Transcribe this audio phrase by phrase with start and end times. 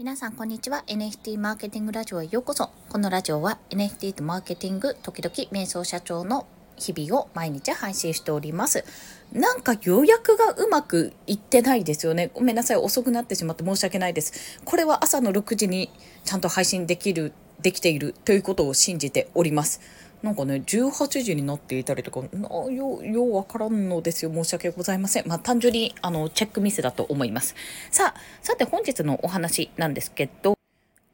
[0.00, 0.82] 皆さんこんにちは。
[0.86, 2.70] NFT マーケティングラジオへようこそ。
[2.88, 6.46] このラジオは NFT とマーケティング時々瞑想社長の
[6.78, 8.82] 日々を毎日配信しております。
[9.30, 12.30] なんか予約がうまくいってないですよね。
[12.32, 12.76] ごめんなさい。
[12.78, 14.58] 遅くなってしまって申し訳ないです。
[14.64, 15.90] これは朝の6時に
[16.24, 19.82] ちゃんと配信できるできているということを信じております。
[20.22, 22.20] なんかね、18時になっていたりとか、
[22.70, 24.30] よう、よわからんのですよ。
[24.32, 25.28] 申し訳ございません。
[25.28, 27.54] まあ、単純に、あの、チェックミスだと思います。
[27.90, 30.58] さあ、さて本日のお話なんですけど、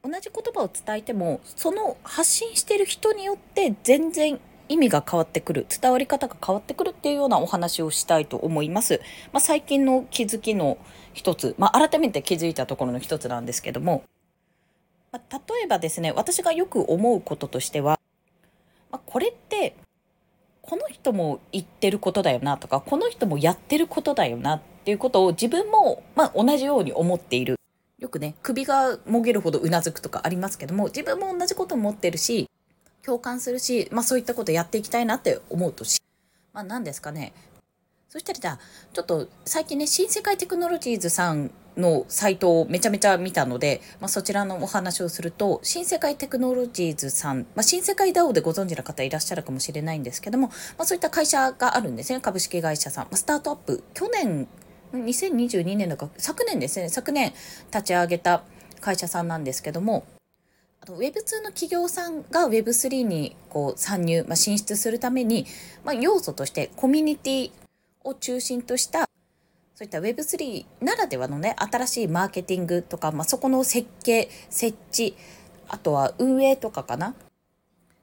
[0.03, 4.39] 同じ言葉を伝えても、その発信してる人によって全然
[4.69, 9.01] 意味が変わってくる、伝わり方が変わってくるっていうようなお話をしたいと思います。
[9.31, 10.77] まあ、最近の気づきの
[11.13, 14.03] 一つ、まあ、改めて気づいたところの一つなんですけども、
[15.11, 17.99] まあ、例えばですね、私がよく思うこととしては、
[18.91, 19.75] まあ、これって
[20.61, 27.57] この人も言ってることだよなとかこの人もやってることだよなっていうことを自分も、まあ、同じように思っている。
[27.99, 32.47] よくね首がもげるほどうなずくとかありますけども自分も同じこと思ってるし
[33.03, 35.97] 共感するし、まあ、そういったことやっていきたいなって思うとし、
[36.53, 37.33] まあ、何ですかね。
[38.09, 38.59] そしたらじゃあ
[38.93, 53.03] ちょっと最近ね新世界テクノロジーズさんのサイトをめちゃめちゃ見たので、まあ、そちらのお話をすると、新世界テクノロジーズさん、まあ、新世界 DAO でご存知の方いらっしゃるかもしれないんですけども、まあ、そういった会社があるんですね、株式会社さん。
[53.05, 54.47] まあ、スタートアップ、去年、
[54.93, 57.33] 2022年だか、昨年ですね、昨年
[57.71, 58.43] 立ち上げた
[58.81, 60.05] 会社さんなんですけども、
[60.85, 65.45] Web2 の企業さんが Web3 にこう参入、まあ、進出するために、
[65.83, 67.51] まあ、要素としてコミュニティ
[68.03, 69.09] を中心とした
[69.77, 75.15] そういった Web3 ならではのね、新しいマーケティングとか、まあ、そこの設計、設置、
[75.67, 77.13] あとは運営とかかな。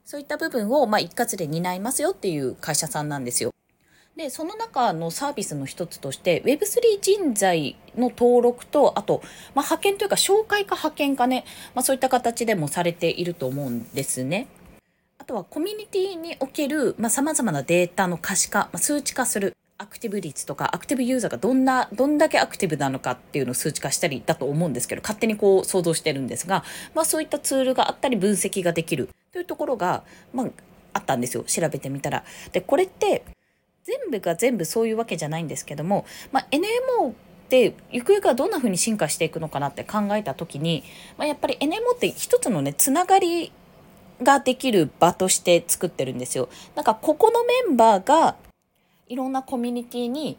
[0.05, 3.50] そういった部分を、まあ、一括で担いますよっていう会社さんなんですよ。
[4.14, 9.20] で、その中のサービスの一つとして、Web3 人材の登録と、あと、
[9.56, 11.44] まあ、派遣というか、紹介か派遣かね、
[11.75, 14.47] まあ、そういった形でもされていると思うんですね。
[15.19, 19.56] あとは、コミュニティにおける、まあ、様々なデータの可視化、まあ、数値化する。
[19.77, 26.62] アクティブ率とかアクティブユーザーがどんなどんだけアクティブなのかっていうのを数値化したりだと思うんですけど勝手にこう想像してるんですが、
[26.95, 30.47] まあ、そういったツールがあったり分析ができるというところが、まあ、
[30.93, 32.25] あったんですよ調べてみたら。
[32.53, 33.25] でこれって
[33.83, 37.15] 全部が全部そういうわけじゃないんですけども、まあ、NMO っ
[37.49, 40.85] てゆくゆくはどんな風に進化していくのかなって考えた時に、
[41.19, 43.53] まあ、やっぱり NMO って一つのねつながり
[44.23, 46.49] ができる場として作ってるんですよ。
[46.77, 48.37] なんかここのメンバーが
[49.09, 50.38] いろんなコミュニティに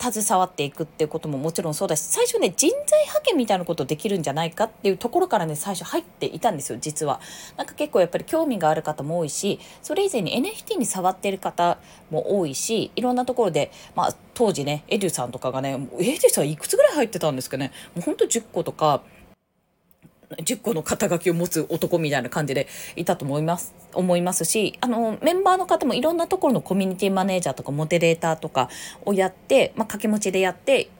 [0.00, 7.20] 携わっていくっていうことももちろんそうだし最初ね人材派遣みたいなことできるんじゃないかっていうところからね最初入っていたんですよ実は。
[7.58, 11.76] なんか結構やっぱり興味がある方も多いしそれ以前に NFT に触ってる方
[12.10, 19.02] も多いしいろんなところで、まあ、当時ねエデュさんとかがねエデュさんいくつぐらい入ってたんですかねもうほんと10個とか
[20.36, 28.68] 10個の肩書きを持つ男みたいな感じでいたと思います、思いますし、あの、メンバーの方もいろんなところのコミュニティマネージャーとかモデレーターとか
[29.04, 30.90] をやって、まあ、掛け持ちでやって、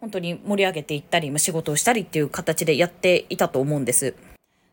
[0.00, 4.14] 本当に盛り上げていったり、ま、仕事をしたりっていう形でやっていたと思うんです。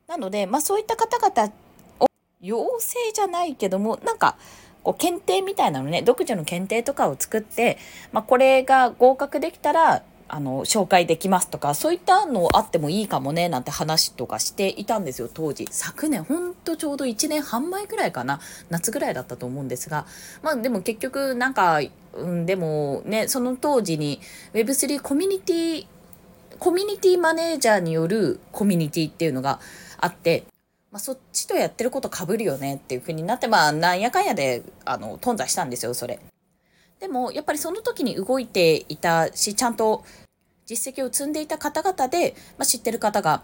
[0.07, 1.53] なので、まあ、そういった方々
[1.99, 2.07] を、
[2.41, 4.37] 養成じゃないけども、なんか、
[4.83, 7.77] こう検定みたいなのね独自の検定とかを作って、
[8.11, 15.67] まあ、これが合格できたらあの、紹介できますとか、そういったのあってもいいかもね、なんて話とかしていたんですよ、当時。
[15.69, 20.05] 昨年、ほんとちょうど1年半前ぐらいかな、夏ぐらいだったと思うんですが、
[20.41, 21.81] まあでも結局なんか、
[22.13, 24.21] うん、でもね、その当時に
[24.53, 25.85] Web3 コミュニティ、
[26.59, 29.59] コミュニティマネージャーによるコミュニティっていうのが
[29.97, 30.45] あって、
[30.91, 36.19] まあ、そっちとやってることかぶるよねっていう風になって、まあ、なんやかんやで、あの、頓挫したんですよ、それ。
[37.01, 40.03] でも、やっぱりその時に動いていたし、ちゃんと
[40.71, 43.43] 実績を積んでいた方々で、まあ、知ってる方が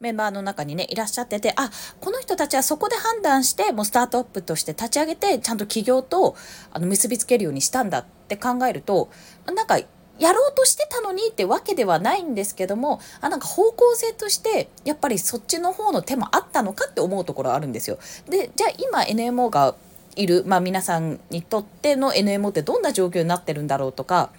[0.00, 6.36] メンバーの中にね、いらっしゃってて、あ、この人たちはそこで判断して、もうスタートアップとして立ち上げて、ちゃんと企業と
[6.72, 9.08] あの結びつけるようにしたんだって考えると、
[9.46, 9.78] なんか、
[10.18, 17.98] やろうとしてたのにってわけではないんですけども、あ、なんか方向性として、やっぱりそっちの方の手もあったのかって思うところあるんですよ。
[18.28, 19.74] で、じゃあ今 NMO が
[20.16, 24.30] いる、まあ皆さんにとっての NMO ってどんな状況になってるんだろうとか、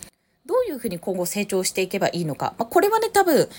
[0.66, 2.54] いうふうに今後成長していけばいいのか。
[2.58, 3.50] まあ、これはね、多分、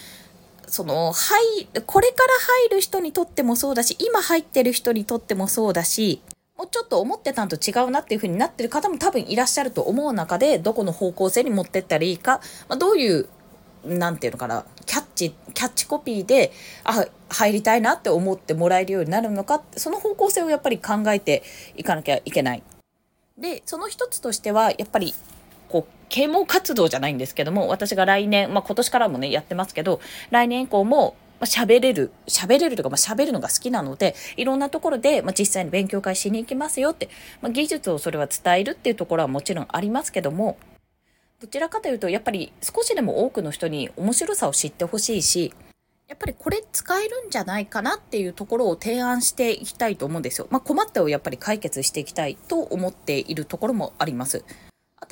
[0.69, 2.32] その、はい、これから
[2.69, 6.20] 入る人にとってもそうだし、今入ってる人にとってもそうだし、
[6.56, 13.29] もうちょっと思ってたんと違うなっていう風になってる方も多分いらっしゃると思う中で、どこの方向性に持ってったらいいか、まあ、どういう、
[13.85, 16.53] なんていうのかな、キャッチ、キャッチコピーで、
[16.85, 21.43] あ、入りたいなって思ってもらえるようになるのか、その方向性をやっぱり考えて
[21.76, 22.62] いかなきゃいけない。
[23.38, 25.14] で、その一つとしては、やっぱり
[26.08, 30.00] 啓蒙活動じゃないんですけども、私が来年、まあ今年からもね、やってますけど、
[30.31, 37.11] 来年以降も、喋れる、喋れるとか、まあ、喋るのが好きなので、いろんなところで、まあ、実際に勉強会しに行きますよって、
[37.43, 40.56] まあ、技術をそれは伝えるっていうところはもちろんありますけども、
[41.38, 45.53] どちらかというと、やっぱり少しでも多くの人に面白さを知ってほしいし、
[46.08, 50.47] やっぱりこれ使えるんじゃないかなっていうところを提案していきたいと思うんですよ。
[50.50, 54.44] まあ、困ったをやっぱり解決していきたいと思っているところもあります。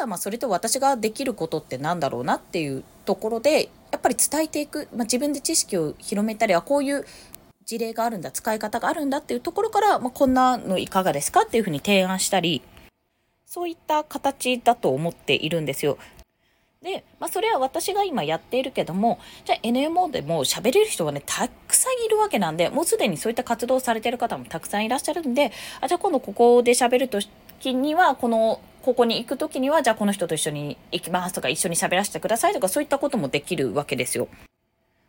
[0.05, 7.07] あとはまあそれと私ができることって何だろうなっていうところでやっぱり伝えていく、まあ、自分で知識を広めたりはこういう
[7.65, 12.61] 事例があるんだ使い方があるんだっていうところから、まあ、こんなのいかがですかっていうふうに提案したり
[13.47, 15.97] そういった形だと思っているんですよ。
[16.83, 25.51] で、まあ、それは私が今やっているけども、じゃあ NMO でも喋れる人がね、たくさんいるわけなんで、もうすでにそういった活動されてる方もたくさんいらっしゃるんで、
[25.81, 34.29] あ、じゃあ今度ここで喋る時には、この、ここに行く時には、じゃあこの人と一緒に行きますとか、一緒に喋らせてくださいとか、そういったこともできるわけですよ。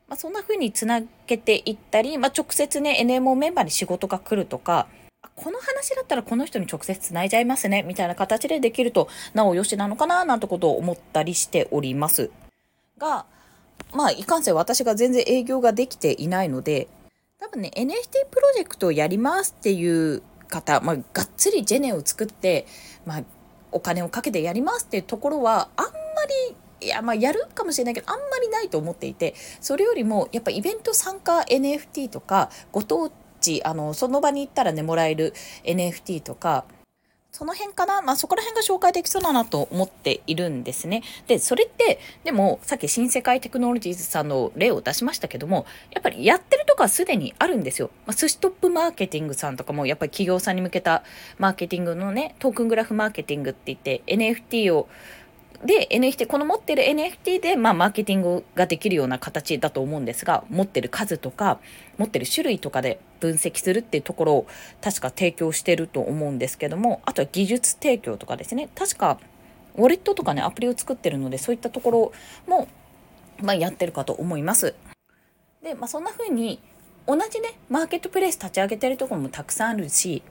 [0.08, 4.88] まあ、そんな風につなげていったり、まあ、直接ね、NMO メンバーに仕事が来るとか、
[5.36, 12.32] この話だったらこの人に直接つないじゃいますね、みたいな形でできると、なおよしなのかな、なんてことを思ったりしております。
[12.98, 13.26] が、
[13.94, 16.88] まあ、いかんせん私が全然営業ができていないので、
[17.40, 22.66] 多分ね、NFT プロジェクトをやりますっていう方、まあ、がっつりジェネを作って、
[23.06, 23.24] まあ、
[23.76, 25.92] お金をかけてやりますっていうところは、あんま
[26.50, 33.12] りいや、まあ、やるかもしれないけど、あんまりないと思っていて、それよりも、やっぱイベント参加 NFT とか、ご当
[33.46, 35.34] 地あのその場に行ったらねもらえる
[35.66, 36.66] NFT とか
[37.36, 41.04] その辺かな、まあ、そこら辺が紹介できそうだなと思っているんですね。
[41.28, 47.90] で、それって、でも、さっき新世界テクノロジーズさんの例を出しましたけども、やっぱりやってるとこはすでにあるんですよ。
[48.06, 51.04] まあ、寿司トップマーケティングさんとかも、やっぱり企業さんに向けた
[51.38, 54.88] マーケティングのね、トークングラフマーケティングって言って、NFT を
[55.64, 61.60] で NFT この持ってる NFT で、まあ、マーケティングができるような形だと思うんですが持ってる数とか
[61.98, 64.48] 持ってる種類とかで分析するっていうところを
[64.82, 69.20] 確か提供してると思うんですけどもあとは技術提供とかですね確か
[69.76, 72.12] ウォレットとかねアプリを作ってるのでそういったところ
[72.48, 72.68] も、
[73.42, 74.74] まあ、やってるかと思います。
[75.64, 76.60] で、まあ、そんな風に
[77.08, 80.24] 同じねマーケットプレイス立ち上げてるところもたくさんあるし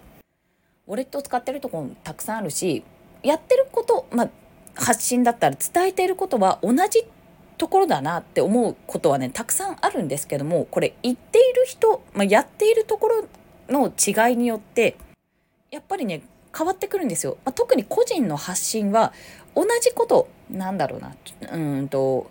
[0.87, 2.85] ウォレットを使ってるところもたくさんあるし
[3.23, 4.31] やってること、まあ、
[4.75, 7.05] 発信だったら伝えていることは同じ
[7.59, 13.25] ところだなって思うことはねたくさんあるんですけどもこれ言っている人、まあ、やっているところ
[13.69, 14.97] の違いによって
[15.71, 16.23] やっぱりね
[16.57, 19.13] 変わってくるんですよ、まあ、特に個人の発信は
[19.55, 21.15] 同じことなんだろうな。
[21.53, 22.31] うんと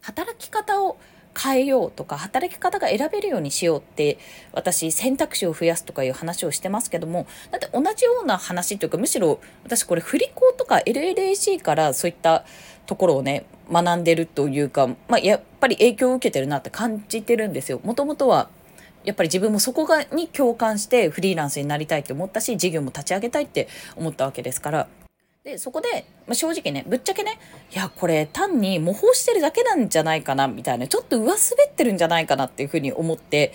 [0.00, 0.96] 働き方を
[1.42, 4.18] 変えようとか働き方が選べるようにしようって
[4.52, 12.44] 私選択肢を増やすとかいう話をしてますけどもだって同じような話というかむしろ私これ振り子とか LLAC からそういった
[12.86, 17.80] ところをね学んでるというか、まあ、やっぱり影響を受けてるなって感じてるんですよ。
[17.84, 18.48] もともとは
[19.04, 24.88] やっぱり自分もそこがに共感してフリーランスになりたいって思ったし事業も立ち上げたいって思ったわけですから
[25.44, 27.38] でそこで、まあ、正直ねぶっちゃけね
[27.72, 31.34] いやこれ単に模倣してるだけなんじゃないかなみたいなちょっと上滑
[31.66, 33.54] ってるんじゃないかなっていうふうに思って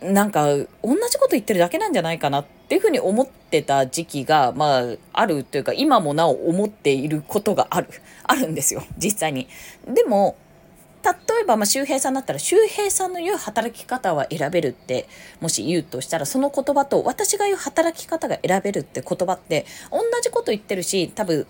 [0.00, 4.82] なんか同じこと言ってるだけなんじゃないかなっていうふうに思ってた時期がまあ
[5.12, 7.88] あるというか今もなお思っていることがある
[8.24, 9.48] あるんですよ実際に。
[9.86, 10.36] でも
[11.04, 11.12] 例
[11.42, 15.08] えば、まあ、周平さんだったら、周平さんの言う働き方は選べるって、
[15.40, 21.46] もし言うとしたら、その言葉と、私が言う働き方が選べるって言葉って、同じこと言ってるし、多分、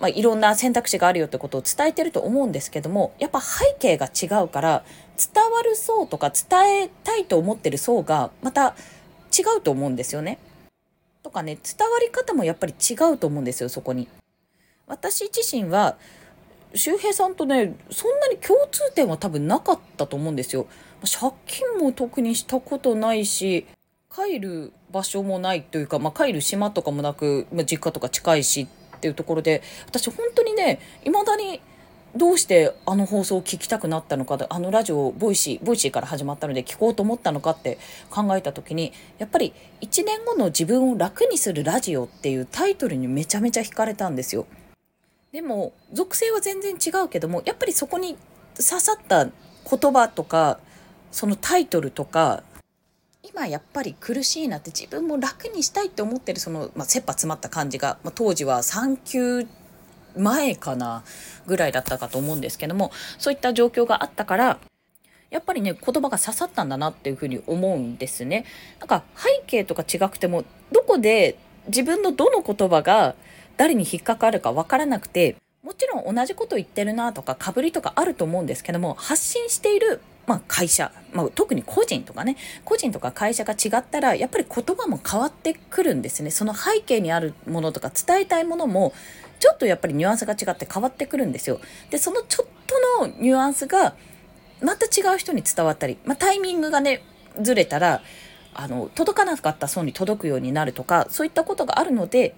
[0.00, 4.84] まあ、いろんな選択肢があるよってことを伝えてると思うんですけども、やっぱ背景が違うから、
[5.16, 8.74] 伝わる層とか伝えたいと思ってる層が、また
[9.38, 10.38] 違うと思うんですよね。
[11.22, 14.08] とかね、伝わり方もやっぱり違うと思うんですよ、そこに。
[14.86, 15.96] 私自身は、
[16.74, 20.66] 周平さんとねそんなに共通点は多分なかったと思うんですよ。
[21.00, 23.66] 借金も特にしたことないし
[24.14, 31.62] 帰る場所もないというか、まあ、帰る島とかもなく、まあ、実家とか近いしっていうところで私本当にねいまだに
[32.16, 37.78] どうしてあの放送を聞きたくなったのかあのラジオ Voicy Voicyから始まったので聞こうと思ったのかって
[38.10, 44.46] 考えた時にやっぱり1年後の自分を楽にするラジオっていうタイトルにめちゃめちゃ惹かれたんですよ。
[45.32, 48.16] でも属性は全然違うけどもやっぱりそこに
[48.56, 50.58] 刺さった言葉とか
[51.12, 52.42] そのタイトルとか
[53.22, 59.46] 今やっぱり苦しいなって自分も楽にしたいって思ってるその、まあ、切羽詰まった感じが、まあ、当時は産休
[60.16, 61.04] 前かな
[61.46, 64.58] ぐらいだったかと思うんですけどもそういった状況があったから
[65.30, 68.44] やっぱりね言葉が刺さったんだなっていうふうに思うんですね。
[68.80, 73.14] なんか背景とか違くてもどこで自分のどの言葉が
[73.60, 86.30] 誰に引っかかるか分からなくてもちろん同じこと言ってるなとかかぶりとかあると思うんですけども発信している、まあ、会社、まあ、特に個人とかね個人とか会社が違ったらやっぱり言葉も変わってくるんですね。
[86.30, 88.94] その背景にあるものとか伝えたいものも
[89.40, 91.60] ちょっとやっぱりニュアンスが違って変わってくるんですよ。
[91.90, 93.94] でそのちょっとのニュアンスが
[94.62, 97.02] また違う人に伝わったり、まあ、タイミングがね
[97.38, 98.00] ずれたら
[98.54, 102.34] あの届かなかった層に届くようになるとかそういったことがあるので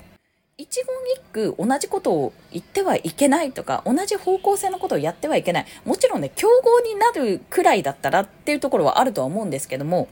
[0.58, 0.84] 一言
[1.16, 5.66] 一句同じことを言ってはいけないとか同じ方向性のことをやってはいけない。
[5.84, 10.08] もちろんね競合になるくらいだったらっていうところはあるとは思うんですけども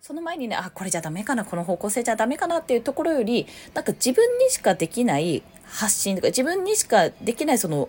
[0.00, 7.88] その前にねあこれじゃダメかなこの方向性じゃダメかなっていうところよりなんか自分にしかできない発信とか自分にしかできないその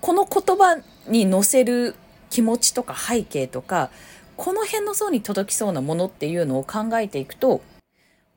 [0.00, 1.94] この言葉に乗せる
[2.30, 3.90] 気持ちとか背景とか
[4.38, 7.60] この辺の層に届きそうなものっていうのを考えていくと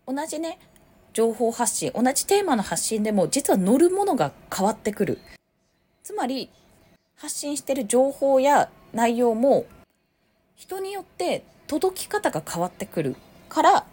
[0.05, 0.59] 同じね
[1.15, 5.19] 情報発信同じテーマの発信でも実は乗るものが変わってくる。
[6.03, 6.50] つまり
[7.15, 9.65] 発信してる情報や内容も
[10.57, 13.15] 人によって届き方が変わってくる
[13.48, 13.86] から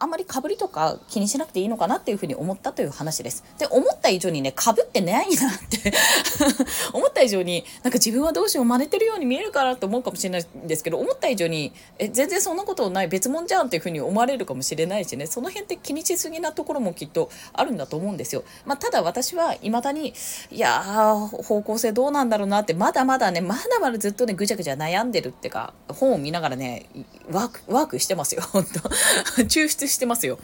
[0.00, 3.44] あんまりかぶりとか気にしなくていいのかなっていうふうに思ったという話です。
[3.58, 5.92] で、思った以上にね、かぶってないなって
[6.94, 18.44] 思った以上に、なんか自分はどうしよう真似てるように見えるからと思うかもしれないんですけど、思った以上に、え、全然そんなことない別物じゃんっていうふうに思われるかもしれないしね、その辺って気にしすぎなところもきっとあるんだと思うんですよ。
[18.66, 20.14] まあ、ただ私は未だに、
[20.52, 26.86] いやー、方向性どうなんだろうなって、まだまだね、まだまだずっとね、ぐちゃぐちゃ悩んでるっていうか、本を見ながらね、
[27.30, 28.80] ワーク、ワークしてますよ、本当
[29.48, 30.38] 抽出してますよ。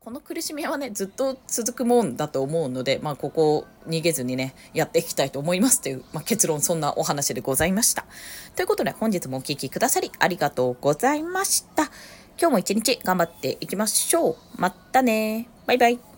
[0.00, 8.06] この苦しみはね、ずっと続くもんだと思うので、まあ、ここを逃げずにね、やっていきたいと思いますという、まあ、結論、そんなお話でございました。
[8.56, 11.90] ということで、本日もお聴きくださりありがとうございました。
[12.40, 14.36] 今日も一日頑張っていきましょう。
[14.56, 16.09] またねバイバイ。